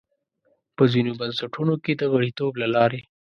په 0.75 0.83
ځینو 0.93 1.11
بنسټونو 1.19 1.73
کې 1.83 1.93
د 1.95 2.03
غړیتوب 2.13 2.53
له 2.61 2.67
لارې. 2.75 3.01